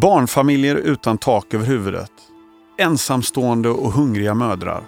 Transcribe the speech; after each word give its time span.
Barnfamiljer 0.00 0.76
utan 0.76 1.18
tak 1.18 1.54
över 1.54 1.66
huvudet. 1.66 2.10
Ensamstående 2.78 3.68
och 3.68 3.92
hungriga 3.92 4.34
mödrar. 4.34 4.82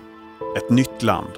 Ett 0.56 0.70
nytt 0.70 1.02
land. 1.02 1.28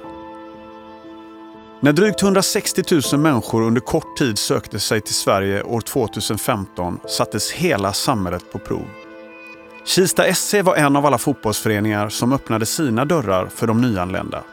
När 1.79 1.93
drygt 1.93 2.23
160 2.23 2.83
000 3.13 3.21
människor 3.21 3.61
under 3.61 3.81
kort 3.81 4.17
tid 4.17 4.37
sökte 4.37 4.79
sig 4.79 5.01
till 5.01 5.13
Sverige 5.13 5.63
år 5.63 5.81
2015 5.81 6.99
sattes 7.07 7.51
hela 7.51 7.93
samhället 7.93 8.51
på 8.51 8.59
prov. 8.59 8.85
Kista 9.85 10.33
SC 10.33 10.53
var 10.53 10.75
en 10.75 10.95
av 10.95 11.05
alla 11.05 11.17
fotbollsföreningar 11.17 12.09
som 12.09 12.33
öppnade 12.33 12.65
sina 12.65 13.05
dörrar 13.05 13.47
för 13.47 13.67
de 13.67 13.81
nyanlända. 13.81 14.43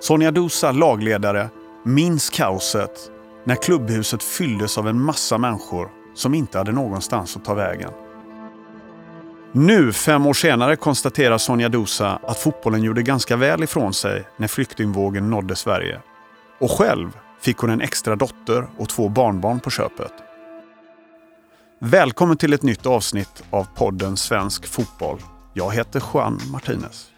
Sonja 0.00 0.30
Dosa, 0.30 0.72
lagledare, 0.72 1.48
minns 1.84 2.30
kaoset 2.30 3.10
när 3.44 3.54
klubbhuset 3.54 4.22
fylldes 4.22 4.78
av 4.78 4.88
en 4.88 5.00
massa 5.00 5.38
människor 5.38 5.88
som 6.14 6.34
inte 6.34 6.58
hade 6.58 6.72
någonstans 6.72 7.36
att 7.36 7.44
ta 7.44 7.54
vägen. 7.54 7.90
Nu, 9.52 9.92
fem 9.92 10.26
år 10.26 10.34
senare, 10.34 10.76
konstaterar 10.76 11.38
Sonja 11.38 11.68
Dosa 11.68 12.20
att 12.22 12.38
fotbollen 12.38 12.82
gjorde 12.82 13.02
ganska 13.02 13.36
väl 13.36 13.62
ifrån 13.62 13.94
sig 13.94 14.24
när 14.36 14.48
flyktingvågen 14.48 15.30
nådde 15.30 15.56
Sverige. 15.56 16.00
Och 16.60 16.70
själv 16.70 17.10
fick 17.40 17.56
hon 17.56 17.70
en 17.70 17.80
extra 17.80 18.16
dotter 18.16 18.66
och 18.78 18.88
två 18.88 19.08
barnbarn 19.08 19.60
på 19.60 19.70
köpet. 19.70 20.12
Välkommen 21.80 22.36
till 22.36 22.52
ett 22.52 22.62
nytt 22.62 22.86
avsnitt 22.86 23.42
av 23.50 23.66
podden 23.76 24.16
Svensk 24.16 24.66
Fotboll. 24.66 25.18
Jag 25.54 25.74
heter 25.74 26.02
Juan 26.14 26.40
Martinez. 26.52 27.10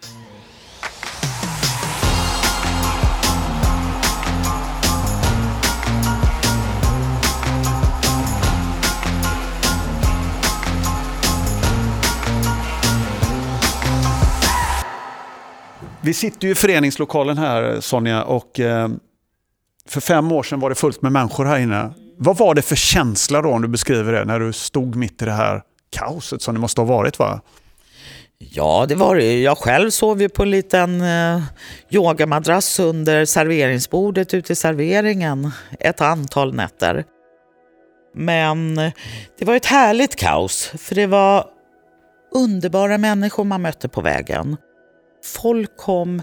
Vi 16.05 16.13
sitter 16.13 16.47
ju 16.47 16.51
i 16.51 16.55
föreningslokalen 16.55 17.37
här 17.37 17.79
Sonja 17.79 18.23
och 18.23 18.59
eh, 18.59 18.89
för 19.87 20.01
fem 20.01 20.31
år 20.31 20.43
sedan 20.43 20.59
var 20.59 20.69
det 20.69 20.75
fullt 20.75 21.01
med 21.01 21.11
människor 21.11 21.45
här 21.45 21.59
inne. 21.59 21.93
Vad 22.17 22.37
var 22.37 22.55
det 22.55 22.61
för 22.61 22.75
känsla 22.75 23.41
då 23.41 23.49
om 23.49 23.61
du 23.61 23.67
beskriver 23.67 24.13
det 24.13 24.25
när 24.25 24.39
du 24.39 24.53
stod 24.53 24.95
mitt 24.95 25.21
i 25.21 25.25
det 25.25 25.31
här 25.31 25.61
kaoset 25.89 26.41
som 26.41 26.53
det 26.53 26.61
måste 26.61 26.81
ha 26.81 26.85
varit 26.85 27.19
va? 27.19 27.41
Ja, 28.37 28.85
det 28.89 28.95
var 28.95 29.15
det. 29.15 29.41
Jag 29.41 29.57
själv 29.57 29.89
sov 29.89 30.21
ju 30.21 30.29
på 30.29 30.43
en 30.43 30.51
liten 30.51 31.01
eh, 31.01 31.41
yogamadrass 31.89 32.79
under 32.79 33.25
serveringsbordet 33.25 34.33
ute 34.33 34.53
i 34.53 34.55
serveringen 34.55 35.51
ett 35.79 36.01
antal 36.01 36.53
nätter. 36.53 37.03
Men 38.15 38.77
eh, 38.77 38.91
det 39.39 39.45
var 39.45 39.55
ett 39.55 39.65
härligt 39.65 40.15
kaos, 40.15 40.71
för 40.77 40.95
det 40.95 41.07
var 41.07 41.45
underbara 42.35 42.97
människor 42.97 43.43
man 43.43 43.61
mötte 43.61 43.89
på 43.89 44.01
vägen. 44.01 44.57
Folk 45.23 45.77
kom 45.77 46.21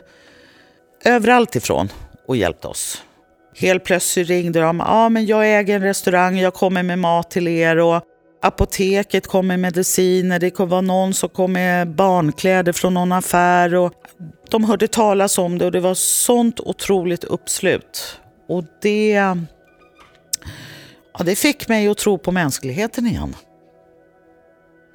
överallt 1.04 1.56
ifrån 1.56 1.88
och 2.26 2.36
hjälpte 2.36 2.68
oss. 2.68 3.02
Helt 3.56 3.84
plötsligt 3.84 4.28
ringde 4.28 4.60
de. 4.60 4.78
Ja, 4.78 4.86
ah, 4.88 5.08
men 5.08 5.26
jag 5.26 5.58
äger 5.58 5.76
en 5.76 5.82
restaurang, 5.82 6.38
jag 6.38 6.54
kommer 6.54 6.82
med 6.82 6.98
mat 6.98 7.30
till 7.30 7.48
er. 7.48 7.78
Och 7.78 8.02
apoteket 8.42 9.26
kom 9.26 9.46
med 9.46 9.60
mediciner, 9.60 10.38
det 10.38 10.58
var 10.58 10.82
någon 10.82 11.14
som 11.14 11.28
kom 11.28 11.52
med 11.52 11.88
barnkläder 11.88 12.72
från 12.72 12.94
någon 12.94 13.12
affär. 13.12 13.74
Och 13.74 13.92
de 14.50 14.64
hörde 14.64 14.88
talas 14.88 15.38
om 15.38 15.58
det 15.58 15.64
och 15.64 15.72
det 15.72 15.80
var 15.80 15.94
sånt 15.94 16.60
otroligt 16.60 17.24
uppslut. 17.24 18.20
Och 18.48 18.64
det, 18.82 19.10
ja, 21.18 21.24
det 21.24 21.34
fick 21.34 21.68
mig 21.68 21.88
att 21.88 21.98
tro 21.98 22.18
på 22.18 22.32
mänskligheten 22.32 23.06
igen. 23.06 23.36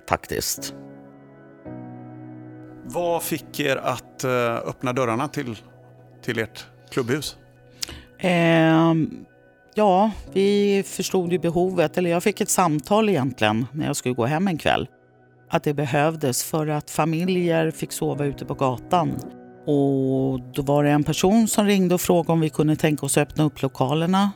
Faktiskt. 0.09 0.73
Vad 2.95 3.23
fick 3.23 3.59
er 3.59 3.75
att 3.75 4.23
eh, 4.23 4.55
öppna 4.55 4.93
dörrarna 4.93 5.28
till, 5.28 5.57
till 6.23 6.39
ert 6.39 6.66
klubbhus? 6.91 7.38
Eh, 8.19 8.94
ja, 9.75 10.11
vi 10.33 10.83
förstod 10.85 11.31
ju 11.31 11.39
behovet, 11.39 11.97
eller 11.97 12.09
jag 12.09 12.23
fick 12.23 12.41
ett 12.41 12.50
samtal 12.50 13.09
egentligen 13.09 13.66
när 13.72 13.85
jag 13.85 13.95
skulle 13.95 14.16
gå 14.16 14.25
hem 14.25 14.47
en 14.47 14.57
kväll. 14.57 14.88
Att 15.50 15.63
det 15.63 15.73
behövdes 15.73 16.44
för 16.44 16.67
att 16.67 16.91
familjer 16.91 17.72
fick 17.72 17.91
sova 17.91 18.25
ute 18.25 18.45
på 18.45 18.53
gatan. 18.53 19.12
Och 19.66 20.39
då 20.53 20.62
var 20.62 20.83
det 20.83 20.89
en 20.89 21.03
person 21.03 21.47
som 21.47 21.66
ringde 21.66 21.95
och 21.95 22.01
frågade 22.01 22.33
om 22.33 22.39
vi 22.39 22.50
kunde 22.50 22.75
tänka 22.75 23.06
oss 23.06 23.17
att 23.17 23.29
öppna 23.29 23.44
upp 23.44 23.62
lokalerna 23.62 24.31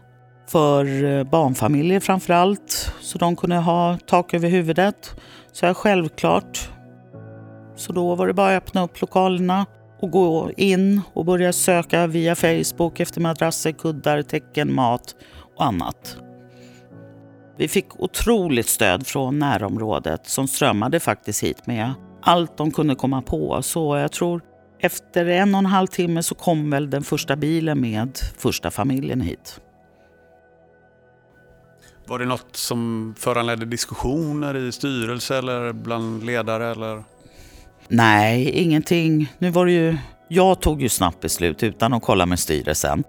för 0.48 1.04
eh, 1.04 1.24
barnfamiljer 1.24 2.00
framför 2.00 2.34
allt, 2.34 2.94
så 3.02 3.18
de 3.18 3.36
kunde 3.36 3.56
ha 3.56 3.98
tak 4.06 4.34
över 4.34 4.50
huvudet. 4.50 5.16
Så 5.52 5.66
jag 5.66 5.78
självklart 5.78 6.70
så 7.80 7.94
då 7.94 8.16
var 8.16 8.28
det 8.28 8.34
bara 8.34 8.58
att 8.58 8.64
öppna 8.64 8.84
upp 8.84 9.02
lokalerna 9.02 9.66
och 10.00 10.12
gå 10.12 10.52
in 10.58 11.02
och 11.14 11.26
börja 11.26 11.54
söka 11.54 12.08
via 12.08 12.36
Facebook 12.36 13.00
efter 13.00 13.22
madrasser, 13.22 13.72
kuddar, 13.72 14.22
täcken, 14.22 14.74
mat 14.74 15.16
och 15.56 15.66
annat. 15.66 16.18
Vi 17.58 17.68
fick 17.68 18.00
otroligt 18.00 18.68
stöd 18.68 19.08
från 19.08 19.40
närområdet 19.40 20.28
som 20.28 20.48
strömmade 20.48 21.00
faktiskt 21.00 21.44
hit 21.44 21.68
med 21.68 21.94
allt 22.22 22.58
de 22.58 22.72
kunde 22.72 22.96
komma 22.96 23.22
på. 23.22 23.62
Så 23.62 23.98
jag 23.98 24.12
tror 24.12 24.42
efter 24.80 25.26
en 25.26 25.56
och 25.56 25.60
en 25.60 25.66
halv 25.66 25.88
timme 25.88 26.24
så 26.24 26.36
kom 26.36 26.70
väl 26.70 26.90
den 26.90 27.04
första 27.04 27.36
bilen 27.36 27.82
med 27.82 28.18
första 28.38 28.72
familjen 28.72 29.22
hit. 29.22 29.62
Var 32.08 32.20
det 32.20 32.26
något 32.26 32.56
som 32.56 33.14
föranledde 33.18 33.66
diskussioner 33.66 34.56
i 34.58 34.72
styrelse 34.72 35.38
eller 35.38 35.74
bland 35.74 36.26
ledare? 36.26 36.72
Eller? 36.72 37.04
Nej, 37.90 38.50
ingenting. 38.50 39.34
Nu 39.38 39.50
var 39.50 39.66
det 39.66 39.72
ju... 39.72 39.98
Jag 40.28 40.62
tog 40.62 40.82
ju 40.82 40.90
snabbt 40.90 41.20
beslut 41.20 41.64
utan 41.64 41.94
att 41.94 42.04
kolla 42.04 42.26
med 42.26 42.40
styrelsen. 42.40 43.04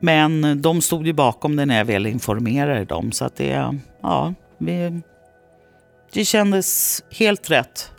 Men 0.00 0.62
de 0.62 0.80
stod 0.82 1.06
ju 1.06 1.12
bakom 1.12 1.56
det 1.56 1.66
när 1.66 1.78
jag 1.78 1.84
väl 1.84 2.06
informerade 2.06 2.84
dem. 2.84 3.12
Så 3.12 3.24
att 3.24 3.36
det, 3.36 3.78
ja, 4.02 4.34
vi, 4.58 5.00
det 6.12 6.24
kändes 6.24 7.02
helt 7.10 7.50
rätt. 7.50 7.92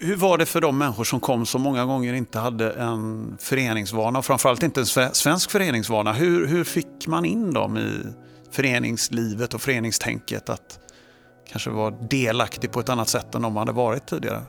Hur 0.00 0.16
var 0.16 0.38
det 0.38 0.46
för 0.46 0.60
de 0.60 0.78
människor 0.78 1.04
som 1.04 1.20
kom 1.20 1.46
som 1.46 1.62
många 1.62 1.84
gånger 1.84 2.14
inte 2.14 2.38
hade 2.38 2.70
en 2.70 3.36
föreningsvana 3.40 4.22
framförallt 4.22 4.62
inte 4.62 4.80
en 4.80 4.86
svensk 5.14 5.50
föreningsvana? 5.50 6.12
Hur, 6.12 6.46
hur 6.46 6.64
fick 6.64 7.06
man 7.06 7.24
in 7.24 7.52
dem 7.52 7.78
i 7.78 7.90
föreningslivet 8.50 9.54
och 9.54 9.60
föreningstänket? 9.60 10.48
Att 10.48 10.78
kanske 11.50 11.70
var 11.70 11.94
delaktig 12.08 12.72
på 12.72 12.80
ett 12.80 12.88
annat 12.88 13.08
sätt 13.08 13.34
än 13.34 13.42
de 13.42 13.56
hade 13.56 13.72
varit 13.72 14.06
tidigare? 14.06 14.42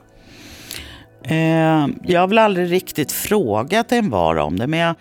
Eh, 1.24 1.86
jag 2.04 2.20
har 2.20 2.28
väl 2.28 2.38
aldrig 2.38 2.72
riktigt 2.72 3.12
frågat 3.12 3.92
en 3.92 4.10
var 4.10 4.36
om 4.36 4.58
det, 4.58 4.66
men 4.66 4.80
jag 4.80 4.94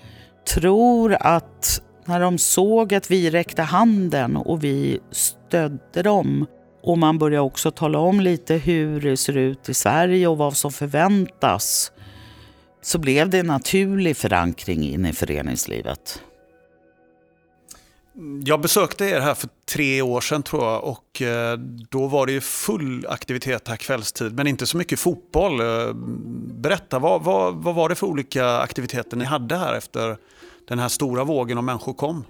tror 0.54 1.18
att 1.20 1.82
när 2.06 2.20
de 2.20 2.38
såg 2.38 2.94
att 2.94 3.12
vi 3.12 3.30
räckte 3.30 3.62
handen 3.62 4.38
och 4.38 4.64
vi 4.64 5.00
stödde 5.12 6.04
dem 6.04 6.46
och 6.84 6.98
man 6.98 7.18
började 7.18 7.46
också 7.46 7.72
tala 7.72 8.00
om 8.00 8.20
lite 8.20 8.54
hur 8.56 9.02
det 9.02 9.18
ser 9.18 9.38
ut 9.38 9.70
i 9.70 9.74
Sverige 9.74 10.28
och 10.28 10.38
vad 10.38 10.58
som 10.58 10.72
förväntas 10.72 11.92
så 12.82 13.00
blev 13.00 13.30
det 13.30 13.40
en 13.40 13.48
naturlig 13.48 14.18
förankring 14.18 14.84
in 14.84 15.06
i 15.06 15.14
föreningslivet. 15.14 16.22
Jag 18.46 18.62
besökte 18.62 19.06
er 19.06 19.20
här 19.20 19.34
för 19.34 19.50
tre 19.66 20.02
år 20.02 20.22
sedan 20.22 20.44
tror 20.44 20.64
jag 20.64 20.84
och 20.84 21.22
eh, 21.22 21.58
då 21.90 22.08
var 22.08 22.26
det 22.26 22.32
ju 22.32 22.42
full 22.42 23.06
aktivitet 23.10 23.68
här 23.68 23.76
kvällstid 23.76 24.34
men 24.34 24.48
inte 24.48 24.66
så 24.66 24.78
mycket 24.78 25.00
fotboll. 25.00 25.60
Eh, 25.60 25.94
berätta, 26.54 27.00
vad, 27.00 27.24
vad, 27.24 27.56
vad 27.56 27.76
var 27.76 27.90
det 27.90 27.96
för 27.96 28.08
olika 28.08 28.58
aktiviteter 28.58 29.18
ni 29.18 29.26
hade 29.26 29.58
här 29.58 29.74
efter 29.74 30.18
den 30.68 30.80
här 30.80 30.88
stora 30.88 31.24
vågen 31.24 31.58
av 31.58 31.64
människor 31.64 31.94
kom? 31.94 32.24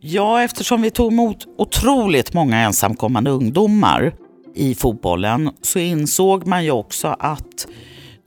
Ja, 0.00 0.42
eftersom 0.42 0.82
vi 0.82 0.90
tog 0.90 1.12
emot 1.12 1.46
otroligt 1.56 2.34
många 2.34 2.58
ensamkommande 2.60 3.30
ungdomar 3.30 4.14
i 4.54 4.74
fotbollen 4.74 5.50
så 5.62 5.78
insåg 5.78 6.46
man 6.46 6.64
ju 6.64 6.70
också 6.70 7.16
att 7.18 7.66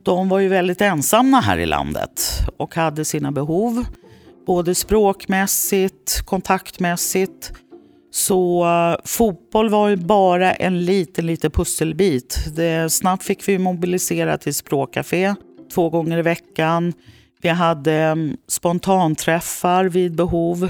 de 0.03 0.29
var 0.29 0.39
ju 0.39 0.47
väldigt 0.47 0.81
ensamma 0.81 1.39
här 1.39 1.57
i 1.57 1.65
landet 1.65 2.21
och 2.57 2.75
hade 2.75 3.05
sina 3.05 3.31
behov 3.31 3.85
både 4.47 4.75
språkmässigt, 4.75 6.21
kontaktmässigt. 6.25 7.51
Så 8.11 8.65
uh, 8.65 8.95
fotboll 9.05 9.69
var 9.69 9.89
ju 9.89 9.95
bara 9.95 10.53
en 10.53 10.85
liten, 10.85 11.25
liten 11.25 11.51
pusselbit. 11.51 12.55
Det, 12.55 12.93
snabbt 12.93 13.23
fick 13.23 13.47
vi 13.47 13.57
mobilisera 13.57 14.37
till 14.37 14.53
språkcafé 14.53 15.35
två 15.73 15.89
gånger 15.89 16.17
i 16.17 16.21
veckan. 16.21 16.93
Vi 17.41 17.49
hade 17.49 18.11
um, 18.11 18.37
spontanträffar 18.47 19.85
vid 19.85 20.15
behov. 20.15 20.69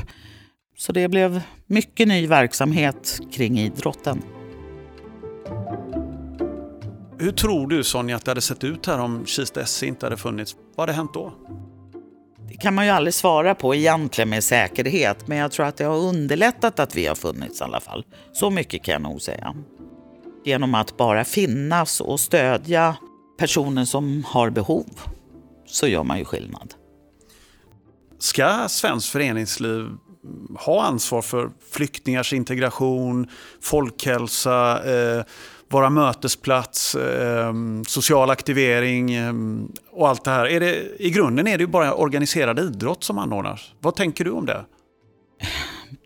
Så 0.78 0.92
det 0.92 1.08
blev 1.08 1.42
mycket 1.68 2.08
ny 2.08 2.28
verksamhet 2.28 3.20
kring 3.32 3.60
idrotten. 3.60 4.22
Hur 7.20 7.32
tror 7.32 7.68
du 7.68 7.84
Sonja 7.84 8.16
att 8.16 8.26
det 8.26 8.32
hade 8.32 8.42
sett 8.42 8.64
ut 8.64 8.86
här 8.86 9.00
om 9.00 9.26
Kista 9.26 9.66
SC 9.66 9.84
inte 9.84 10.06
hade 10.06 10.18
funnits? 10.18 10.56
Vad 10.76 10.90
hade 10.90 10.98
hänt 10.98 11.14
då? 11.14 11.34
Det 12.50 12.58
kan 12.58 12.74
man 12.74 12.86
ju 12.86 12.92
aldrig 12.92 13.14
svara 13.14 13.56
på 13.56 13.76
egentligen 13.76 14.30
med 14.30 14.44
säkerhet, 14.44 15.28
men 15.28 15.38
jag 15.38 15.52
tror 15.52 15.66
att 15.66 15.78
det 15.78 15.84
har 15.84 15.98
underlättat 15.98 16.80
att 16.80 16.96
vi 16.96 17.06
har 17.08 17.16
funnits 17.16 17.62
i 17.62 17.64
alla 17.64 17.80
fall. 17.80 18.06
Så 18.34 18.50
mycket 18.50 18.84
kan 18.84 18.92
jag 18.92 19.02
nog 19.02 19.22
säga. 19.22 19.56
genom 20.46 20.76
att 20.76 20.98
bara 20.98 21.26
finnas 21.26 22.02
och 22.02 22.20
stödja 22.20 22.96
personer 23.40 23.86
som 23.86 24.24
har 24.28 24.50
behov 24.50 24.86
så 25.66 25.88
gör 25.88 26.04
man 26.04 26.20
ju 26.20 26.26
skillnad. 26.26 26.74
Ska 28.20 28.66
svenskt 28.70 29.10
föreningsliv 29.10 29.88
ha 30.60 30.84
ansvar 30.84 31.22
för 31.22 31.50
flyktingars 31.72 32.34
integration, 32.34 33.28
folkhälsa, 33.62 34.84
eh, 34.94 35.24
vara 35.70 35.90
mötesplats, 35.90 36.96
eh, 36.96 37.54
social 37.88 38.30
aktivering 38.30 39.14
eh, 39.14 39.34
och 39.92 40.10
allt 40.10 40.24
det 40.24 40.32
här. 40.32 40.46
Är 40.46 40.60
det, 40.60 41.02
I 41.04 41.10
grunden 41.10 41.48
är 41.48 41.58
det 41.58 41.62
ju 41.62 41.68
bara 41.68 41.94
organiserad 41.94 42.60
idrott 42.60 43.04
som 43.04 43.18
anordnas. 43.18 43.74
Vad 43.80 43.96
tänker 43.96 44.24
du 44.26 44.32
om 44.32 44.46
det? 44.46 44.66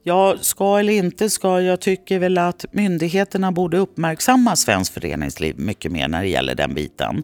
Ja, 0.03 0.35
ska 0.41 0.79
eller 0.79 0.93
inte 0.93 1.29
ska. 1.29 1.61
Jag 1.61 1.81
tycker 1.81 2.19
väl 2.19 2.37
att 2.37 2.65
myndigheterna 2.71 3.51
borde 3.51 3.77
uppmärksamma 3.77 4.55
svenskt 4.55 4.93
föreningsliv 4.93 5.59
mycket 5.59 5.91
mer 5.91 6.07
när 6.07 6.21
det 6.21 6.27
gäller 6.29 6.55
den 6.55 6.73
biten. 6.73 7.23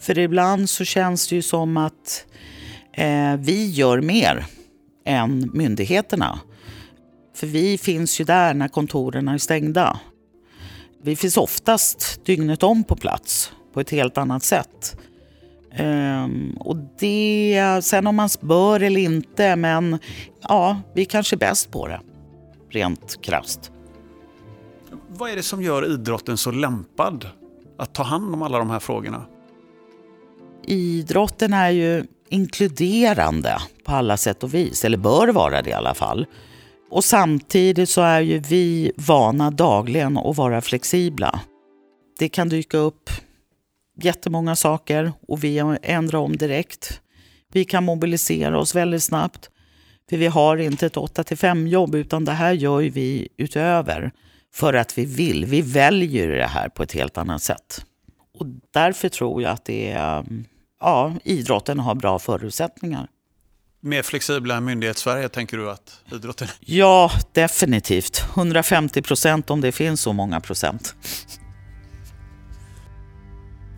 För 0.00 0.18
ibland 0.18 0.70
så 0.70 0.84
känns 0.84 1.28
det 1.28 1.34
ju 1.34 1.42
som 1.42 1.76
att 1.76 2.26
eh, 2.92 3.36
vi 3.38 3.70
gör 3.70 4.00
mer 4.00 4.46
än 5.06 5.50
myndigheterna. 5.54 6.40
För 7.36 7.46
vi 7.46 7.78
finns 7.78 8.20
ju 8.20 8.24
där 8.24 8.54
när 8.54 8.68
kontoren 8.68 9.28
är 9.28 9.38
stängda. 9.38 10.00
Vi 11.02 11.16
finns 11.16 11.36
oftast 11.36 12.24
dygnet 12.24 12.62
om 12.62 12.84
på 12.84 12.96
plats 12.96 13.52
på 13.72 13.80
ett 13.80 13.90
helt 13.90 14.18
annat 14.18 14.42
sätt. 14.42 14.96
Um, 15.80 16.56
och 16.60 16.76
det, 16.98 17.80
sen 17.82 18.06
om 18.06 18.16
man 18.16 18.28
bör 18.40 18.80
eller 18.80 19.00
inte, 19.00 19.56
men 19.56 19.98
ja, 20.42 20.80
vi 20.94 21.04
kanske 21.04 21.36
är 21.36 21.38
bäst 21.38 21.70
på 21.70 21.88
det. 21.88 22.00
Rent 22.70 23.22
krast. 23.22 23.72
Vad 25.08 25.30
är 25.30 25.36
det 25.36 25.42
som 25.42 25.62
gör 25.62 25.92
idrotten 25.92 26.36
så 26.36 26.50
lämpad 26.50 27.26
att 27.78 27.94
ta 27.94 28.02
hand 28.02 28.34
om 28.34 28.42
alla 28.42 28.58
de 28.58 28.70
här 28.70 28.78
frågorna? 28.78 29.26
Idrotten 30.66 31.52
är 31.52 31.70
ju 31.70 32.04
inkluderande 32.28 33.58
på 33.84 33.92
alla 33.92 34.16
sätt 34.16 34.42
och 34.42 34.54
vis, 34.54 34.84
eller 34.84 34.98
bör 34.98 35.28
vara 35.28 35.62
det 35.62 35.70
i 35.70 35.72
alla 35.72 35.94
fall. 35.94 36.26
Och 36.90 37.04
samtidigt 37.04 37.88
så 37.88 38.00
är 38.00 38.20
ju 38.20 38.38
vi 38.38 38.92
vana 38.96 39.50
dagligen 39.50 40.16
att 40.16 40.36
vara 40.36 40.60
flexibla. 40.60 41.40
Det 42.18 42.28
kan 42.28 42.48
dyka 42.48 42.78
upp 42.78 43.10
jättemånga 44.02 44.56
saker 44.56 45.12
och 45.28 45.44
vi 45.44 45.78
ändrar 45.82 46.18
om 46.18 46.36
direkt. 46.36 47.00
Vi 47.52 47.64
kan 47.64 47.84
mobilisera 47.84 48.58
oss 48.58 48.74
väldigt 48.74 49.02
snabbt. 49.02 49.50
För 50.10 50.16
vi 50.16 50.26
har 50.26 50.56
inte 50.56 50.86
ett 50.86 50.96
8 50.96 51.24
5 51.24 51.66
jobb 51.66 51.94
utan 51.94 52.24
det 52.24 52.32
här 52.32 52.52
gör 52.52 52.80
vi 52.80 53.28
utöver 53.36 54.12
för 54.54 54.74
att 54.74 54.98
vi 54.98 55.04
vill. 55.04 55.44
Vi 55.44 55.62
väljer 55.62 56.28
det 56.28 56.46
här 56.46 56.68
på 56.68 56.82
ett 56.82 56.92
helt 56.92 57.18
annat 57.18 57.42
sätt. 57.42 57.84
Och 58.38 58.46
därför 58.72 59.08
tror 59.08 59.42
jag 59.42 59.52
att 59.52 59.64
det 59.64 59.90
är, 59.90 60.24
ja, 60.80 61.14
idrotten 61.24 61.78
har 61.78 61.94
bra 61.94 62.18
förutsättningar. 62.18 63.08
Mer 63.82 64.02
flexibla 64.02 64.56
än 64.56 64.64
myndighets-Sverige 64.64 65.28
tänker 65.28 65.56
du 65.56 65.70
att 65.70 66.00
idrotten 66.12 66.48
Ja, 66.60 67.10
definitivt. 67.32 68.24
150 68.36 69.02
procent 69.02 69.50
om 69.50 69.60
det 69.60 69.72
finns 69.72 70.00
så 70.00 70.12
många 70.12 70.40
procent. 70.40 70.94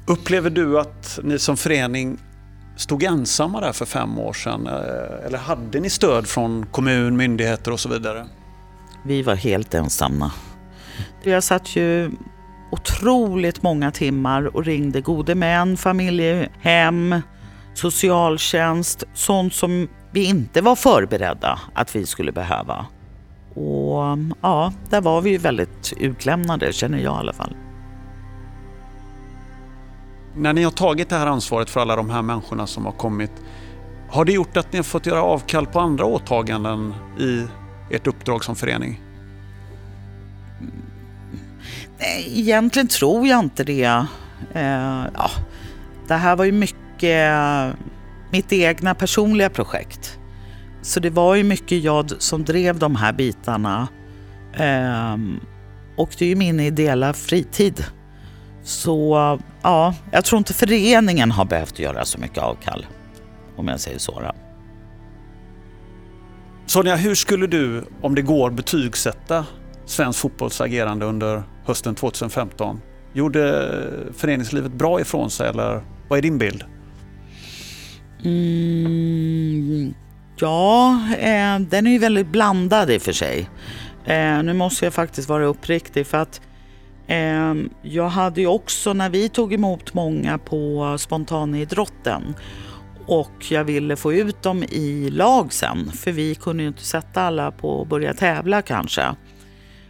Upplever 0.06 0.50
du 0.50 0.80
att 0.80 1.18
ni 1.22 1.38
som 1.38 1.56
förening 1.56 2.18
stod 2.76 3.02
ensamma 3.02 3.60
där 3.60 3.72
för 3.72 3.86
fem 3.86 4.18
år 4.18 4.32
sedan? 4.32 4.66
Eh, 4.66 5.26
eller 5.26 5.38
hade 5.38 5.80
ni 5.80 5.90
stöd 5.90 6.26
från 6.26 6.66
kommun, 6.66 7.16
myndigheter 7.16 7.70
och 7.70 7.80
så 7.80 7.88
vidare? 7.88 8.26
Vi 9.04 9.22
var 9.22 9.34
helt 9.34 9.74
ensamma. 9.74 10.32
Jag 11.24 11.44
satt 11.44 11.76
ju 11.76 12.10
otroligt 12.70 13.62
många 13.62 13.90
timmar 13.90 14.56
och 14.56 14.64
ringde 14.64 15.00
gode 15.00 15.34
män, 15.34 15.76
familjehem, 15.76 17.22
socialtjänst, 17.74 19.04
sånt 19.14 19.54
som 19.54 19.88
vi 20.10 20.24
inte 20.24 20.60
var 20.60 20.76
förberedda 20.76 21.60
att 21.74 21.96
vi 21.96 22.06
skulle 22.06 22.32
behöva. 22.32 22.86
Och 23.54 24.18
ja, 24.40 24.72
där 24.90 25.00
var 25.00 25.20
vi 25.20 25.30
ju 25.30 25.38
väldigt 25.38 25.92
utlämnade 25.96 26.72
känner 26.72 26.98
jag 26.98 27.16
i 27.16 27.18
alla 27.18 27.32
fall. 27.32 27.56
När 30.36 30.52
ni 30.52 30.62
har 30.62 30.70
tagit 30.70 31.08
det 31.08 31.16
här 31.16 31.26
ansvaret 31.26 31.70
för 31.70 31.80
alla 31.80 31.96
de 31.96 32.10
här 32.10 32.22
människorna 32.22 32.66
som 32.66 32.84
har 32.84 32.92
kommit, 32.92 33.32
har 34.10 34.24
det 34.24 34.32
gjort 34.32 34.56
att 34.56 34.72
ni 34.72 34.78
har 34.78 34.84
fått 34.84 35.06
göra 35.06 35.22
avkall 35.22 35.66
på 35.66 35.80
andra 35.80 36.04
åtaganden 36.04 36.94
i 37.18 37.46
ert 37.90 38.06
uppdrag 38.06 38.44
som 38.44 38.56
förening? 38.56 39.00
Nej, 41.98 42.40
egentligen 42.40 42.88
tror 42.88 43.26
jag 43.26 43.38
inte 43.38 43.64
det. 43.64 44.06
Eh, 44.52 45.06
ja, 45.14 45.30
det 46.08 46.14
här 46.14 46.36
var 46.36 46.44
ju 46.44 46.52
mycket 46.52 46.81
Eh, 47.04 47.70
mitt 48.30 48.52
egna 48.52 48.94
personliga 48.94 49.50
projekt. 49.50 50.18
Så 50.82 51.00
det 51.00 51.10
var 51.10 51.34
ju 51.34 51.44
mycket 51.44 51.82
jag 51.82 52.10
som 52.22 52.44
drev 52.44 52.78
de 52.78 52.96
här 52.96 53.12
bitarna. 53.12 53.88
Eh, 54.52 55.16
och 55.96 56.10
det 56.18 56.24
är 56.24 56.28
ju 56.28 56.36
min 56.36 56.60
ideella 56.60 57.12
fritid. 57.12 57.84
Så 58.62 59.38
ja, 59.62 59.94
jag 60.10 60.24
tror 60.24 60.38
inte 60.38 60.54
föreningen 60.54 61.30
har 61.30 61.44
behövt 61.44 61.78
göra 61.78 62.04
så 62.04 62.18
mycket 62.18 62.38
avkall. 62.38 62.86
Om 63.56 63.68
jag 63.68 63.80
säger 63.80 63.98
så. 63.98 64.20
Då. 64.20 64.32
Sonja, 66.66 66.96
hur 66.96 67.14
skulle 67.14 67.46
du, 67.46 67.84
om 68.02 68.14
det 68.14 68.22
går, 68.22 68.50
betygsätta 68.50 69.46
svensk 69.86 70.18
fotbolls 70.18 70.60
agerande 70.60 71.06
under 71.06 71.42
hösten 71.64 71.94
2015? 71.94 72.80
Gjorde 73.12 73.70
föreningslivet 74.16 74.72
bra 74.72 75.00
ifrån 75.00 75.30
sig 75.30 75.48
eller 75.48 75.82
vad 76.08 76.18
är 76.18 76.22
din 76.22 76.38
bild? 76.38 76.64
Mm, 78.24 79.94
ja, 80.36 81.00
eh, 81.18 81.58
den 81.58 81.86
är 81.86 81.90
ju 81.90 81.98
väldigt 81.98 82.26
blandad 82.26 82.90
i 82.90 82.98
och 82.98 83.02
för 83.02 83.12
sig. 83.12 83.48
Eh, 84.04 84.42
nu 84.42 84.52
måste 84.52 84.86
jag 84.86 84.94
faktiskt 84.94 85.28
vara 85.28 85.44
uppriktig 85.44 86.06
för 86.06 86.18
att 86.18 86.40
eh, 87.06 87.54
jag 87.82 88.08
hade 88.08 88.40
ju 88.40 88.46
också 88.46 88.92
när 88.92 89.10
vi 89.10 89.28
tog 89.28 89.52
emot 89.52 89.94
många 89.94 90.38
på 90.38 90.96
spontanidrotten 90.98 92.34
och 93.06 93.50
jag 93.50 93.64
ville 93.64 93.96
få 93.96 94.12
ut 94.12 94.42
dem 94.42 94.62
i 94.62 95.10
lag 95.10 95.52
sen 95.52 95.90
för 95.92 96.12
vi 96.12 96.34
kunde 96.34 96.62
ju 96.62 96.68
inte 96.68 96.84
sätta 96.84 97.22
alla 97.22 97.50
på 97.50 97.82
att 97.82 97.88
börja 97.88 98.14
tävla 98.14 98.62
kanske. 98.62 99.02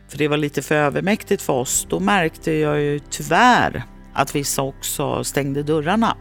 För 0.08 0.18
det 0.18 0.28
var 0.28 0.36
lite 0.36 0.62
för 0.62 0.74
övermäktigt 0.74 1.42
för 1.42 1.52
oss. 1.52 1.86
Då 1.90 2.00
märkte 2.00 2.52
jag 2.52 2.80
ju 2.80 2.98
tyvärr 2.98 3.82
att 4.14 4.34
vissa 4.34 4.62
också 4.62 5.24
stängde 5.24 5.62
dörrarna. 5.62 6.16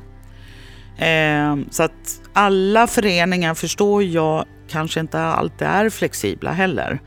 Eh, 0.98 1.57
så 1.69 1.83
att 1.83 2.21
alla 2.33 2.88
föreningar 2.88 3.53
förstår 3.53 4.03
jag 4.03 4.45
kanske 4.69 5.00
inte 5.00 5.19
alltid 5.19 5.67
är 5.67 5.89
flexibla 5.89 6.51
heller. 6.51 7.01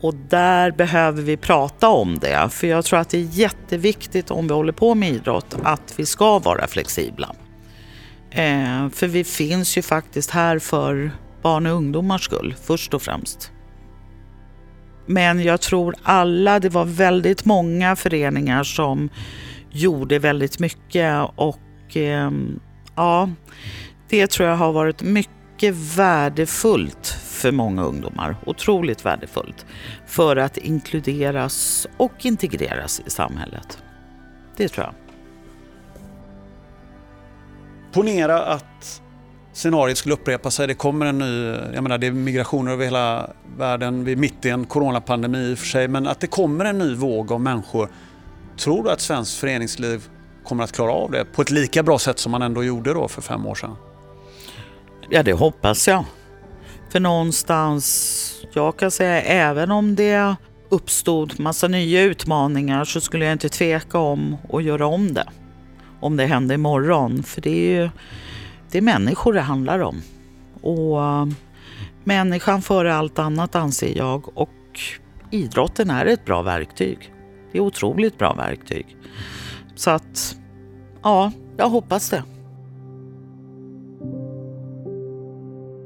Och 0.00 0.14
där 0.14 0.70
behöver 0.70 1.22
vi 1.22 1.36
prata 1.36 1.88
om 1.88 2.18
det. 2.18 2.48
För 2.50 2.66
jag 2.66 2.84
tror 2.84 2.98
att 2.98 3.08
det 3.08 3.18
är 3.18 3.28
jätteviktigt 3.38 4.30
om 4.30 4.48
vi 4.48 4.54
håller 4.54 4.72
på 4.72 4.94
med 4.94 5.10
idrott 5.10 5.56
att 5.62 5.94
vi 5.96 6.06
ska 6.06 6.38
vara 6.38 6.66
flexibla. 6.66 7.34
Eh, 8.30 8.88
för 8.88 9.06
vi 9.06 9.24
finns 9.24 9.78
ju 9.78 9.82
faktiskt 9.82 10.30
här 10.30 10.58
för 10.58 11.10
barn 11.42 11.66
och 11.66 11.72
ungdomars 11.72 12.24
skull 12.24 12.54
först 12.62 12.94
och 12.94 13.02
främst. 13.02 13.52
Men 15.06 15.42
jag 15.42 15.60
tror 15.60 15.94
alla, 16.02 16.60
det 16.60 16.68
var 16.68 16.84
väldigt 16.84 17.44
många 17.44 17.96
föreningar 17.96 18.64
som 18.64 19.08
gjorde 19.70 20.18
väldigt 20.18 20.58
mycket 20.58 21.28
och 21.36 21.96
eh, 21.96 22.30
ja, 22.96 23.30
det 24.08 24.26
tror 24.26 24.48
jag 24.48 24.56
har 24.56 24.72
varit 24.72 25.02
mycket 25.02 25.74
värdefullt 25.74 27.06
för 27.24 27.52
många 27.52 27.84
ungdomar. 27.84 28.36
Otroligt 28.46 29.04
värdefullt 29.04 29.66
för 30.06 30.36
att 30.36 30.56
inkluderas 30.56 31.86
och 31.96 32.26
integreras 32.26 33.02
i 33.06 33.10
samhället. 33.10 33.78
Det 34.56 34.68
tror 34.68 34.86
jag. 34.86 34.94
Ponera 37.92 38.42
att 38.42 39.02
scenariot 39.52 39.98
skulle 39.98 40.14
upprepa 40.14 40.50
sig. 40.50 40.66
Det 40.66 40.74
kommer 40.74 41.06
en 41.06 41.18
ny, 41.18 41.54
jag 41.74 41.82
menar 41.82 41.98
det 41.98 42.06
är 42.06 42.12
migrationer 42.12 42.72
över 42.72 42.84
hela 42.84 43.30
världen. 43.58 44.04
Vi 44.04 44.12
är 44.12 44.16
mitt 44.16 44.44
i 44.44 44.50
en 44.50 44.66
coronapandemi 44.66 45.38
i 45.38 45.54
och 45.54 45.58
för 45.58 45.66
sig. 45.66 45.88
Men 45.88 46.06
att 46.06 46.20
det 46.20 46.26
kommer 46.26 46.64
en 46.64 46.78
ny 46.78 46.94
våg 46.94 47.32
av 47.32 47.40
människor. 47.40 47.88
Tror 48.56 48.84
du 48.84 48.90
att 48.90 49.00
svenskt 49.00 49.38
föreningsliv 49.38 50.08
kommer 50.44 50.64
att 50.64 50.72
klara 50.72 50.92
av 50.92 51.10
det 51.10 51.24
på 51.24 51.42
ett 51.42 51.50
lika 51.50 51.82
bra 51.82 51.98
sätt 51.98 52.18
som 52.18 52.32
man 52.32 52.42
ändå 52.42 52.64
gjorde 52.64 52.94
då 52.94 53.08
för 53.08 53.22
fem 53.22 53.46
år 53.46 53.54
sedan? 53.54 53.76
Ja, 55.10 55.22
det 55.22 55.32
hoppas 55.32 55.88
jag. 55.88 56.04
För 56.90 57.00
någonstans, 57.00 58.46
jag 58.52 58.76
kan 58.76 58.90
säga 58.90 59.22
även 59.22 59.70
om 59.70 59.94
det 59.94 60.36
uppstod 60.68 61.40
massa 61.40 61.68
nya 61.68 62.02
utmaningar 62.02 62.84
så 62.84 63.00
skulle 63.00 63.24
jag 63.24 63.32
inte 63.32 63.48
tveka 63.48 63.98
om 63.98 64.36
att 64.52 64.62
göra 64.62 64.86
om 64.86 65.14
det. 65.14 65.28
Om 66.00 66.16
det 66.16 66.26
hände 66.26 66.54
imorgon. 66.54 67.22
För 67.22 67.40
det 67.40 67.50
är 67.50 67.82
ju 67.82 67.90
det 68.70 68.78
är 68.78 68.82
människor 68.82 69.32
det 69.32 69.40
handlar 69.40 69.78
om. 69.78 70.02
Och 70.62 70.98
människan 72.04 72.62
före 72.62 72.94
allt 72.94 73.18
annat 73.18 73.54
anser 73.54 73.96
jag 73.98 74.38
och 74.38 74.50
idrotten 75.30 75.90
är 75.90 76.06
ett 76.06 76.24
bra 76.24 76.42
verktyg. 76.42 77.12
Det 77.52 77.58
är 77.58 77.62
otroligt 77.62 78.18
bra 78.18 78.34
verktyg. 78.34 78.96
Så 79.74 79.90
att, 79.90 80.36
ja, 81.02 81.32
jag 81.56 81.68
hoppas 81.68 82.10
det. 82.10 82.22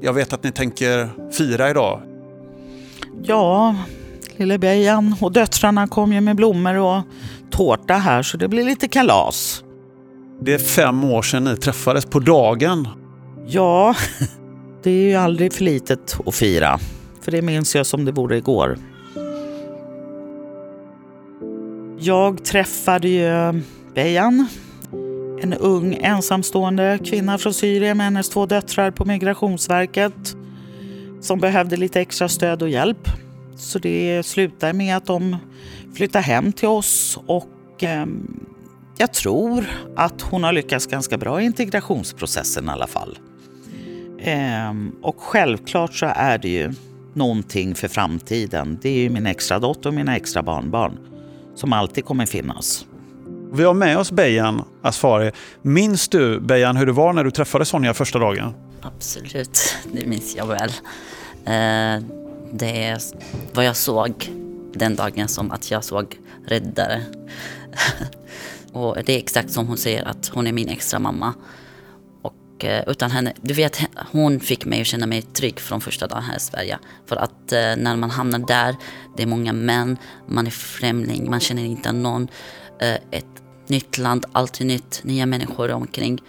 Jag 0.01 0.13
vet 0.13 0.33
att 0.33 0.43
ni 0.43 0.51
tänker 0.51 1.09
fira 1.31 1.69
idag. 1.69 2.01
Ja, 3.23 3.75
lille 4.37 4.57
Bejan 4.57 5.15
och 5.21 5.31
döttrarna 5.31 5.87
kom 5.87 6.13
ju 6.13 6.21
med 6.21 6.35
blommor 6.35 6.75
och 6.75 7.01
tårta 7.51 7.93
här 7.93 8.23
så 8.23 8.37
det 8.37 8.47
blir 8.47 8.63
lite 8.63 8.87
kalas. 8.87 9.63
Det 10.41 10.53
är 10.53 10.57
fem 10.59 11.03
år 11.03 11.21
sedan 11.21 11.43
ni 11.43 11.57
träffades 11.57 12.05
på 12.05 12.19
dagen. 12.19 12.87
Ja, 13.47 13.95
det 14.83 14.91
är 14.91 15.09
ju 15.09 15.15
aldrig 15.15 15.53
för 15.53 15.63
litet 15.63 16.17
att 16.25 16.35
fira. 16.35 16.79
För 17.21 17.31
det 17.31 17.41
minns 17.41 17.75
jag 17.75 17.85
som 17.85 18.05
det 18.05 18.11
vore 18.11 18.37
igår. 18.37 18.77
Jag 21.99 22.45
träffade 22.45 23.09
ju 23.09 23.61
Bejan, 23.99 24.47
en 25.41 25.53
ung 25.53 25.97
ensamstående 26.01 26.99
kvinna 27.05 27.37
från 27.37 27.53
Syrien 27.53 27.97
med 27.97 28.05
hennes 28.05 28.29
två 28.29 28.45
döttrar 28.45 28.91
på 28.91 29.05
Migrationsverket 29.05 30.35
som 31.21 31.39
behövde 31.39 31.77
lite 31.77 32.01
extra 32.01 32.29
stöd 32.29 32.61
och 32.61 32.69
hjälp. 32.69 33.07
Så 33.55 33.79
det 33.79 34.25
slutade 34.25 34.73
med 34.73 34.97
att 34.97 35.05
de 35.05 35.37
flyttade 35.95 36.25
hem 36.25 36.53
till 36.53 36.67
oss 36.67 37.19
och 37.25 37.83
eh, 37.83 38.05
jag 38.97 39.13
tror 39.13 39.65
att 39.95 40.21
hon 40.21 40.43
har 40.43 40.53
lyckats 40.53 40.87
ganska 40.87 41.17
bra 41.17 41.41
i 41.41 41.45
integrationsprocessen 41.45 42.65
i 42.65 42.69
alla 42.69 42.87
fall. 42.87 43.17
Eh, 44.19 44.73
och 45.01 45.19
självklart 45.19 45.93
så 45.93 46.05
är 46.15 46.37
det 46.37 46.49
ju 46.49 46.73
någonting 47.13 47.75
för 47.75 47.87
framtiden. 47.87 48.79
Det 48.81 48.89
är 48.89 49.01
ju 49.01 49.09
min 49.09 49.25
extra 49.25 49.59
dotter 49.59 49.89
och 49.89 49.95
mina 49.95 50.15
extra 50.15 50.43
barnbarn 50.43 50.97
som 51.55 51.73
alltid 51.73 52.05
kommer 52.05 52.25
finnas. 52.25 52.85
Vi 53.51 53.63
har 53.63 53.73
med 53.73 53.97
oss 53.97 54.11
Bejan 54.11 54.63
Asfari. 54.81 55.31
Minns 55.61 56.07
du 56.07 56.39
Bejan 56.39 56.77
hur 56.77 56.85
det 56.85 56.91
var 56.91 57.13
när 57.13 57.23
du 57.23 57.31
träffade 57.31 57.65
Sonja 57.65 57.93
första 57.93 58.19
dagen? 58.19 58.53
Absolut, 58.81 59.75
det 59.93 60.05
minns 60.05 60.35
jag 60.35 60.47
väl. 60.47 60.69
Eh, 61.45 62.03
det 62.53 62.83
är 62.83 63.01
vad 63.53 63.65
jag 63.65 63.75
såg 63.75 64.29
den 64.73 64.95
dagen 64.95 65.27
som 65.27 65.51
att 65.51 65.71
jag 65.71 65.83
såg 65.83 66.19
räddare. 66.45 67.01
Och 68.73 68.97
det 69.05 69.13
är 69.13 69.17
exakt 69.17 69.51
som 69.51 69.67
hon 69.67 69.77
säger 69.77 70.07
att 70.07 70.27
hon 70.27 70.47
är 70.47 70.51
min 70.51 70.69
extra 70.69 70.99
mamma. 70.99 71.33
Och 72.21 72.65
eh, 72.65 72.83
utan 72.87 73.11
henne, 73.11 73.33
du 73.41 73.53
vet 73.53 73.79
hon 74.11 74.39
fick 74.39 74.65
mig 74.65 74.81
att 74.81 74.87
känna 74.87 75.05
mig 75.05 75.21
trygg 75.21 75.59
från 75.59 75.81
första 75.81 76.07
dagen 76.07 76.23
här 76.23 76.37
i 76.37 76.39
Sverige. 76.39 76.79
För 77.05 77.15
att 77.15 77.51
eh, 77.51 77.75
när 77.77 77.95
man 77.95 78.09
hamnar 78.09 78.39
där, 78.39 78.75
det 79.17 79.23
är 79.23 79.27
många 79.27 79.53
män, 79.53 79.97
man 80.27 80.47
är 80.47 80.51
främling, 80.51 81.29
man 81.29 81.39
känner 81.39 81.65
inte 81.65 81.91
någon. 81.91 82.27
Ett 83.11 83.25
nytt 83.67 83.97
land, 83.97 84.25
alltid 84.31 84.67
nytt, 84.67 85.01
nya 85.03 85.25
människor 85.25 85.71
omkring. 85.71 86.21